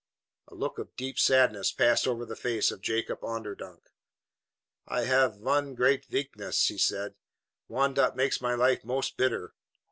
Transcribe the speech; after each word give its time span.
A 0.47 0.55
look 0.55 0.79
of 0.79 0.95
deep 0.95 1.19
sadness 1.19 1.71
passed 1.71 2.07
over 2.07 2.25
the 2.25 2.35
face 2.35 2.71
of 2.71 2.81
Jacob 2.81 3.21
Onderdonk. 3.21 3.83
"I 4.87 5.01
haf 5.03 5.35
one 5.37 5.75
great 5.75 6.05
veakness," 6.07 6.69
he 6.69 6.79
said, 6.79 7.13
"one 7.67 7.93
dot 7.93 8.15
makes 8.15 8.41
my 8.41 8.55
life 8.55 8.83
most 8.83 9.15
bitter. 9.15 9.53